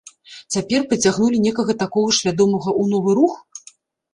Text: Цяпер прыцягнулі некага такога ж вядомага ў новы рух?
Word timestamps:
Цяпер 0.53 0.79
прыцягнулі 0.93 1.41
некага 1.47 1.73
такога 1.83 2.09
ж 2.21 2.29
вядомага 2.29 2.69
ў 2.81 2.83
новы 2.95 3.11
рух? 3.21 3.33